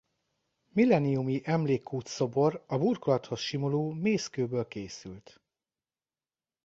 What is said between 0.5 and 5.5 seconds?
Millenniumi Emlékkút-szobor a burkolathoz simuló mészkőből készült.